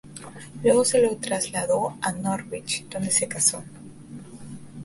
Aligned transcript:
Luego 0.63 0.83
se 0.83 0.99
lo 0.99 1.15
trasladó 1.17 1.95
a 2.01 2.11
Norwich, 2.11 2.87
donde 2.89 3.11
se 3.11 3.27
casó. 3.27 3.63